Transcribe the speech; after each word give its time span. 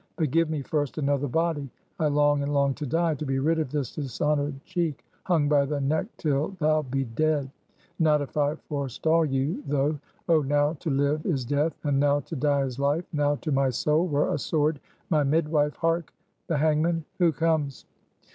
But 0.15 0.31
give 0.31 0.49
me 0.49 0.63
first 0.63 0.97
another 0.97 1.27
body! 1.27 1.69
I 1.99 2.07
long 2.07 2.41
and 2.41 2.51
long 2.51 2.73
to 2.73 2.87
die, 2.87 3.13
to 3.13 3.23
be 3.23 3.37
rid 3.37 3.59
of 3.59 3.69
this 3.69 3.93
dishonored 3.93 4.59
cheek. 4.65 5.05
Hung 5.25 5.47
by 5.47 5.63
the 5.65 5.79
neck 5.79 6.07
till 6.17 6.55
thou 6.57 6.81
be 6.81 7.03
dead. 7.03 7.51
Not 7.99 8.19
if 8.19 8.35
I 8.35 8.55
forestall 8.55 9.25
you, 9.25 9.61
though! 9.67 9.99
Oh 10.27 10.41
now 10.41 10.73
to 10.79 10.89
live 10.89 11.23
is 11.23 11.45
death, 11.45 11.77
and 11.83 11.99
now 11.99 12.19
to 12.21 12.35
die 12.35 12.63
is 12.63 12.79
life; 12.79 13.05
now, 13.13 13.35
to 13.41 13.51
my 13.51 13.69
soul, 13.69 14.07
were 14.07 14.33
a 14.33 14.39
sword 14.39 14.79
my 15.11 15.21
midwife! 15.23 15.75
Hark! 15.75 16.11
the 16.47 16.57
hangman? 16.57 17.05
who 17.19 17.31
comes?" 17.31 17.85